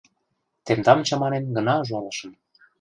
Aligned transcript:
—Тендам 0.65 0.99
чаманен 1.07 1.45
гына 1.55 1.73
ужалышым. 1.81 2.31